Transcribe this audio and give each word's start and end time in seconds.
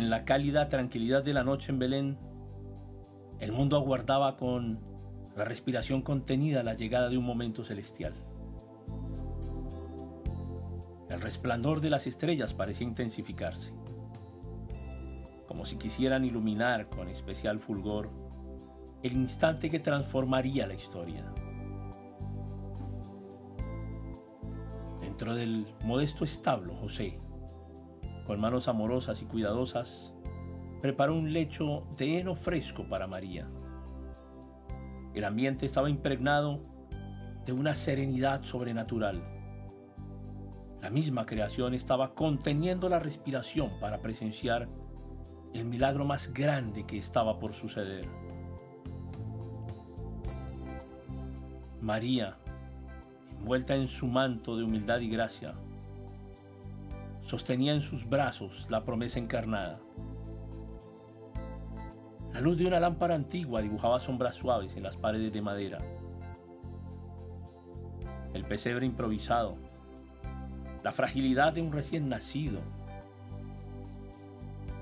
En 0.00 0.08
la 0.08 0.24
cálida 0.24 0.70
tranquilidad 0.70 1.22
de 1.22 1.34
la 1.34 1.44
noche 1.44 1.70
en 1.70 1.78
Belén, 1.78 2.18
el 3.38 3.52
mundo 3.52 3.76
aguardaba 3.76 4.38
con 4.38 4.80
la 5.36 5.44
respiración 5.44 6.00
contenida 6.00 6.62
la 6.62 6.72
llegada 6.72 7.10
de 7.10 7.18
un 7.18 7.26
momento 7.26 7.64
celestial. 7.64 8.14
El 11.10 11.20
resplandor 11.20 11.82
de 11.82 11.90
las 11.90 12.06
estrellas 12.06 12.54
parecía 12.54 12.86
intensificarse, 12.86 13.74
como 15.46 15.66
si 15.66 15.76
quisieran 15.76 16.24
iluminar 16.24 16.88
con 16.88 17.10
especial 17.10 17.60
fulgor 17.60 18.08
el 19.02 19.12
instante 19.12 19.68
que 19.68 19.80
transformaría 19.80 20.66
la 20.66 20.72
historia. 20.72 21.30
Dentro 25.02 25.34
del 25.34 25.66
modesto 25.84 26.24
establo, 26.24 26.74
José, 26.76 27.18
con 28.30 28.40
manos 28.40 28.68
amorosas 28.68 29.20
y 29.22 29.24
cuidadosas, 29.24 30.14
preparó 30.80 31.16
un 31.16 31.32
lecho 31.32 31.82
de 31.98 32.20
heno 32.20 32.36
fresco 32.36 32.84
para 32.84 33.08
María. 33.08 33.48
El 35.14 35.24
ambiente 35.24 35.66
estaba 35.66 35.90
impregnado 35.90 36.60
de 37.44 37.52
una 37.52 37.74
serenidad 37.74 38.44
sobrenatural. 38.44 39.20
La 40.80 40.90
misma 40.90 41.26
creación 41.26 41.74
estaba 41.74 42.14
conteniendo 42.14 42.88
la 42.88 43.00
respiración 43.00 43.72
para 43.80 44.00
presenciar 44.00 44.68
el 45.52 45.64
milagro 45.64 46.04
más 46.04 46.32
grande 46.32 46.86
que 46.86 46.98
estaba 46.98 47.40
por 47.40 47.52
suceder. 47.52 48.04
María, 51.80 52.36
envuelta 53.40 53.74
en 53.74 53.88
su 53.88 54.06
manto 54.06 54.56
de 54.56 54.62
humildad 54.62 55.00
y 55.00 55.10
gracia, 55.10 55.56
sostenía 57.30 57.72
en 57.72 57.80
sus 57.80 58.08
brazos 58.08 58.66
la 58.70 58.84
promesa 58.84 59.20
encarnada. 59.20 59.78
La 62.32 62.40
luz 62.40 62.58
de 62.58 62.66
una 62.66 62.80
lámpara 62.80 63.14
antigua 63.14 63.62
dibujaba 63.62 64.00
sombras 64.00 64.34
suaves 64.34 64.74
en 64.74 64.82
las 64.82 64.96
paredes 64.96 65.32
de 65.32 65.40
madera. 65.40 65.78
El 68.34 68.44
pesebre 68.44 68.84
improvisado, 68.84 69.58
la 70.82 70.90
fragilidad 70.90 71.52
de 71.52 71.62
un 71.62 71.70
recién 71.70 72.08
nacido, 72.08 72.62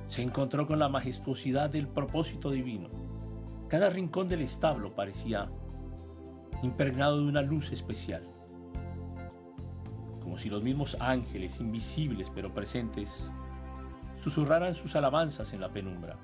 se 0.08 0.22
encontró 0.22 0.66
con 0.66 0.78
la 0.78 0.88
majestuosidad 0.88 1.68
del 1.68 1.86
propósito 1.86 2.50
divino. 2.50 2.88
Cada 3.68 3.90
rincón 3.90 4.30
del 4.30 4.40
establo 4.40 4.94
parecía 4.94 5.50
impregnado 6.62 7.20
de 7.20 7.28
una 7.28 7.42
luz 7.42 7.72
especial, 7.72 8.22
como 10.39 10.44
si 10.44 10.50
los 10.50 10.62
mismos 10.62 10.97
ángeles, 11.00 11.58
invisibles 11.58 12.31
pero 12.33 12.55
presentes, 12.55 13.28
susurraran 14.22 14.77
sus 14.77 14.95
alabanzas 14.95 15.53
en 15.53 15.61
la 15.61 15.72
penumbra. 15.72 16.17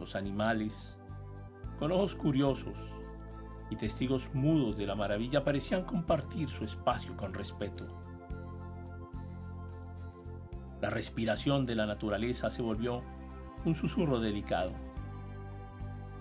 Los 0.00 0.16
animales, 0.16 0.96
con 1.78 1.92
ojos 1.92 2.14
curiosos 2.14 2.78
y 3.68 3.76
testigos 3.76 4.30
mudos 4.32 4.78
de 4.78 4.86
la 4.86 4.94
maravilla, 4.94 5.44
parecían 5.44 5.84
compartir 5.84 6.48
su 6.48 6.64
espacio 6.64 7.14
con 7.18 7.34
respeto. 7.34 7.86
La 10.80 10.88
respiración 10.88 11.66
de 11.66 11.74
la 11.74 11.84
naturaleza 11.84 12.48
se 12.48 12.62
volvió 12.62 13.02
un 13.66 13.74
susurro 13.74 14.20
delicado 14.20 14.72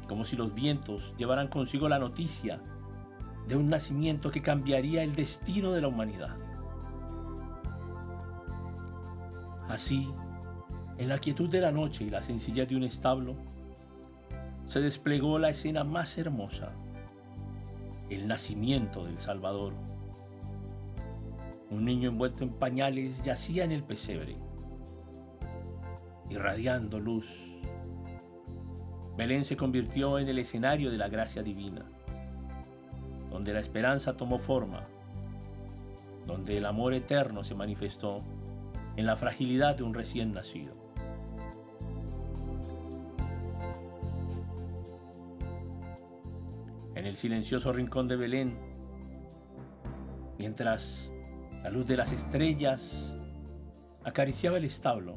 como 0.09 0.25
si 0.25 0.36
los 0.36 0.53
vientos 0.53 1.16
llevaran 1.18 1.48
consigo 1.48 1.90
la 1.90 2.00
noticia 2.00 2.62
de 3.47 3.56
un 3.56 3.67
nacimiento 3.67 4.31
que 4.31 4.41
cambiaría 4.41 5.03
el 5.03 5.16
destino 5.16 5.72
de 5.72 5.81
la 5.81 5.88
humanidad. 5.88 6.35
Así, 9.67 10.11
en 10.97 11.09
la 11.09 11.19
quietud 11.19 11.50
de 11.50 11.61
la 11.61 11.72
noche 11.72 12.03
y 12.06 12.09
la 12.09 12.22
sencillez 12.22 12.67
de 12.69 12.75
un 12.75 12.83
establo, 12.83 13.35
se 14.67 14.79
desplegó 14.79 15.38
la 15.39 15.50
escena 15.50 15.83
más 15.83 16.17
hermosa, 16.17 16.72
el 18.09 18.28
nacimiento 18.28 19.06
del 19.06 19.17
Salvador. 19.17 19.73
Un 21.69 21.85
niño 21.85 22.09
envuelto 22.09 22.44
en 22.44 22.51
pañales 22.51 23.22
yacía 23.23 23.63
en 23.63 23.72
el 23.72 23.83
pesebre, 23.83 24.38
irradiando 26.29 27.00
luz 27.00 27.56
Belén 29.17 29.45
se 29.45 29.56
convirtió 29.56 30.19
en 30.19 30.27
el 30.27 30.39
escenario 30.39 30.91
de 30.91 30.97
la 30.97 31.07
gracia 31.07 31.41
divina, 31.41 31.85
donde 33.35 33.51
la 33.51 33.59
esperanza 33.59 34.16
tomó 34.16 34.40
forma, 34.40 34.85
donde 36.25 36.57
el 36.57 36.66
amor 36.66 36.94
eterno 36.94 37.44
se 37.44 37.53
manifestó 37.53 38.19
en 38.96 39.06
la 39.06 39.18
fragilidad 39.18 39.75
de 39.75 39.84
un 39.84 39.94
recién 39.94 40.31
nacido. 40.31 40.73
En 46.95 47.06
el 47.06 47.18
silencioso 47.18 47.74
rincón 47.74 48.07
de 48.07 48.16
Belén, 48.16 48.57
mientras 50.38 51.12
la 51.62 51.69
luz 51.69 51.85
de 51.88 51.97
las 51.97 52.13
estrellas 52.13 53.18
acariciaba 54.06 54.59
el 54.59 54.63
establo, 54.63 55.16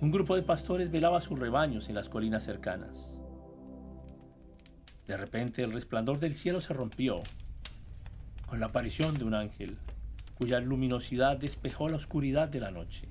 un 0.00 0.10
grupo 0.10 0.34
de 0.34 0.42
pastores 0.42 0.90
velaba 0.90 1.20
sus 1.20 1.38
rebaños 1.38 1.88
en 1.88 1.94
las 1.94 2.08
colinas 2.08 2.42
cercanas. 2.42 3.16
De 5.06 5.16
repente 5.16 5.62
el 5.62 5.72
resplandor 5.72 6.18
del 6.18 6.34
cielo 6.34 6.60
se 6.60 6.74
rompió 6.74 7.22
con 8.46 8.60
la 8.60 8.66
aparición 8.66 9.16
de 9.18 9.24
un 9.24 9.34
ángel 9.34 9.78
cuya 10.36 10.60
luminosidad 10.60 11.36
despejó 11.36 11.88
la 11.88 11.96
oscuridad 11.96 12.48
de 12.48 12.60
la 12.60 12.70
noche. 12.70 13.08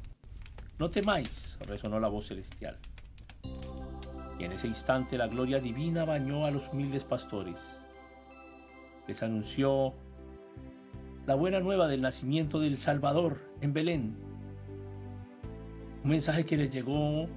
No 0.77 0.91
temáis, 0.91 1.57
resonó 1.67 1.99
la 1.99 2.07
voz 2.07 2.27
celestial. 2.27 2.77
Y 4.37 4.43
en 4.43 4.51
ese 4.51 4.67
instante 4.67 5.17
la 5.17 5.27
gloria 5.27 5.59
divina 5.59 6.05
bañó 6.05 6.45
a 6.45 6.51
los 6.51 6.69
humildes 6.69 7.03
pastores. 7.03 7.79
Les 9.07 9.23
anunció 9.23 9.93
la 11.25 11.35
buena 11.35 11.59
nueva 11.59 11.87
del 11.87 12.01
nacimiento 12.01 12.59
del 12.59 12.77
Salvador 12.77 13.39
en 13.61 13.73
Belén, 13.73 14.15
un 16.03 16.09
mensaje 16.09 16.45
que 16.45 16.57
les 16.57 16.69
llegó 16.69 17.27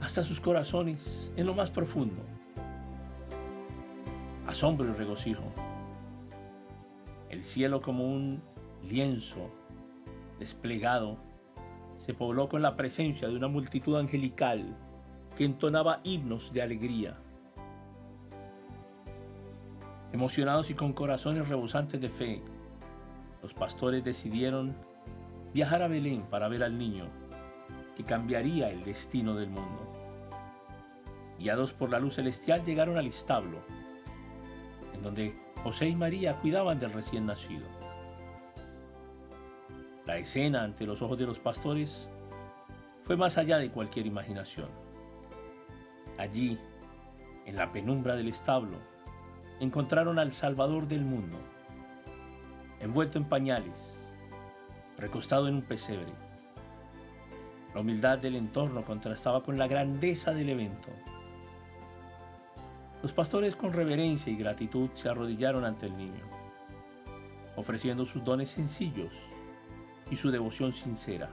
hasta 0.00 0.22
sus 0.22 0.40
corazones 0.40 1.32
en 1.36 1.46
lo 1.46 1.54
más 1.54 1.70
profundo. 1.70 2.22
Asombro 4.48 4.88
y 4.88 4.92
regocijo. 4.92 5.42
El 7.28 7.44
cielo 7.44 7.82
como 7.82 8.04
un 8.04 8.42
lienzo 8.82 9.50
desplegado 10.38 11.18
se 11.98 12.14
pobló 12.14 12.48
con 12.48 12.62
la 12.62 12.74
presencia 12.74 13.28
de 13.28 13.36
una 13.36 13.48
multitud 13.48 13.98
angelical 13.98 14.74
que 15.36 15.44
entonaba 15.44 16.00
himnos 16.02 16.50
de 16.50 16.62
alegría. 16.62 17.18
Emocionados 20.14 20.70
y 20.70 20.74
con 20.74 20.94
corazones 20.94 21.46
rebosantes 21.46 22.00
de 22.00 22.08
fe, 22.08 22.40
los 23.42 23.52
pastores 23.52 24.02
decidieron 24.02 24.74
viajar 25.52 25.82
a 25.82 25.88
Belén 25.88 26.22
para 26.22 26.48
ver 26.48 26.62
al 26.62 26.78
niño 26.78 27.04
que 27.94 28.02
cambiaría 28.02 28.70
el 28.70 28.82
destino 28.82 29.34
del 29.34 29.50
mundo. 29.50 29.92
Guiados 31.38 31.74
por 31.74 31.90
la 31.90 32.00
luz 32.00 32.14
celestial 32.14 32.64
llegaron 32.64 32.96
al 32.96 33.06
establo, 33.06 33.58
donde 35.02 35.34
José 35.62 35.88
y 35.88 35.96
María 35.96 36.34
cuidaban 36.34 36.78
del 36.78 36.92
recién 36.92 37.26
nacido. 37.26 37.66
La 40.06 40.16
escena 40.16 40.62
ante 40.62 40.86
los 40.86 41.02
ojos 41.02 41.18
de 41.18 41.26
los 41.26 41.38
pastores 41.38 42.08
fue 43.02 43.16
más 43.16 43.38
allá 43.38 43.58
de 43.58 43.70
cualquier 43.70 44.06
imaginación. 44.06 44.68
Allí, 46.16 46.58
en 47.46 47.56
la 47.56 47.72
penumbra 47.72 48.16
del 48.16 48.28
establo, 48.28 48.78
encontraron 49.60 50.18
al 50.18 50.32
Salvador 50.32 50.86
del 50.88 51.04
mundo, 51.04 51.38
envuelto 52.80 53.18
en 53.18 53.24
pañales, 53.24 53.98
recostado 54.96 55.48
en 55.48 55.56
un 55.56 55.62
pesebre. 55.62 56.12
La 57.74 57.80
humildad 57.80 58.18
del 58.18 58.36
entorno 58.36 58.84
contrastaba 58.84 59.42
con 59.42 59.58
la 59.58 59.68
grandeza 59.68 60.32
del 60.32 60.48
evento. 60.48 60.88
Los 63.02 63.12
pastores 63.12 63.54
con 63.54 63.72
reverencia 63.72 64.32
y 64.32 64.36
gratitud 64.36 64.90
se 64.94 65.08
arrodillaron 65.08 65.64
ante 65.64 65.86
el 65.86 65.96
niño, 65.96 66.24
ofreciendo 67.54 68.04
sus 68.04 68.24
dones 68.24 68.50
sencillos 68.50 69.14
y 70.10 70.16
su 70.16 70.32
devoción 70.32 70.72
sincera. 70.72 71.30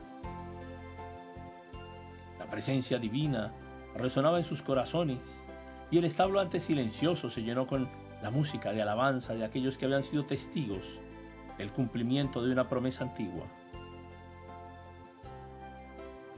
La 2.37 2.45
presencia 2.45 2.99
divina 2.99 3.51
resonaba 3.95 4.37
en 4.37 4.43
sus 4.43 4.61
corazones 4.61 5.19
y 5.89 5.97
el 5.97 6.05
establo 6.05 6.39
antes 6.39 6.63
silencioso 6.63 7.31
se 7.31 7.41
llenó 7.41 7.65
con 7.65 7.89
la 8.21 8.29
música 8.29 8.71
de 8.71 8.83
alabanza 8.83 9.33
de 9.33 9.43
aquellos 9.43 9.77
que 9.77 9.85
habían 9.85 10.03
sido 10.03 10.23
testigos 10.23 10.99
el 11.57 11.71
cumplimiento 11.71 12.43
de 12.43 12.51
una 12.51 12.67
promesa 12.67 13.05
antigua. 13.05 13.45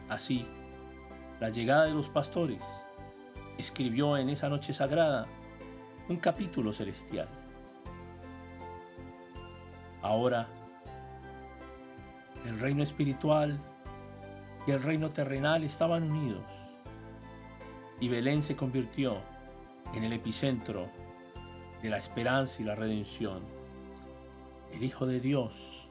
Así, 0.08 0.46
la 1.42 1.50
llegada 1.50 1.86
de 1.86 1.94
los 1.94 2.08
pastores 2.08 2.64
escribió 3.58 4.18
en 4.18 4.30
esa 4.30 4.50
noche 4.50 4.74
sagrada 4.74 5.28
un 6.10 6.18
capítulo 6.18 6.72
celestial. 6.72 7.28
Ahora, 10.02 10.48
el 12.46 12.60
reino 12.60 12.84
espiritual 12.84 13.60
y 14.66 14.72
el 14.72 14.82
reino 14.82 15.10
terrenal 15.10 15.64
estaban 15.64 16.04
unidos. 16.12 16.44
Y 18.00 18.10
Belén 18.10 18.44
se 18.44 18.56
convirtió 18.56 19.22
en 19.94 20.04
el 20.04 20.14
epicentro 20.14 20.90
de 21.82 21.90
la 21.90 21.98
esperanza 21.98 22.62
y 22.62 22.66
la 22.66 22.76
redención. 22.76 23.42
El 24.72 24.84
Hijo 24.84 25.06
de 25.06 25.20
Dios 25.20 25.90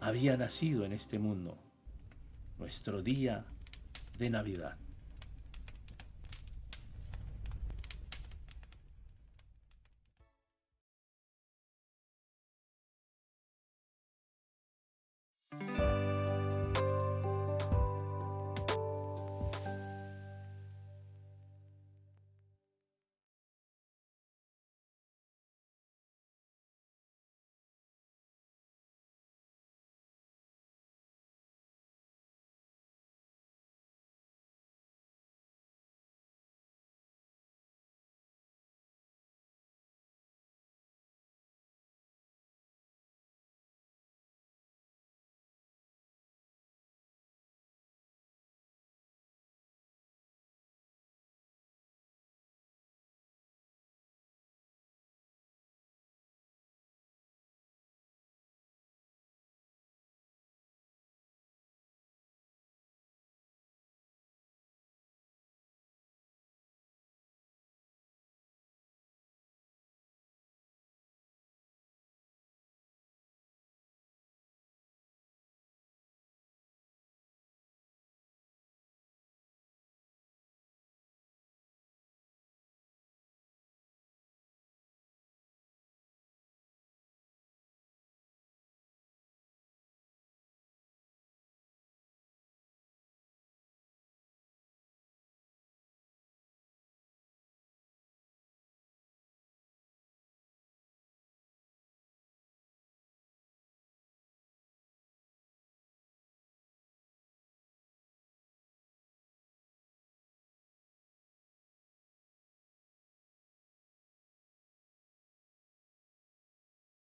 había 0.00 0.36
nacido 0.36 0.84
en 0.84 0.92
este 0.92 1.18
mundo, 1.18 1.56
nuestro 2.58 3.02
día 3.02 3.44
de 4.18 4.30
Navidad. 4.30 4.76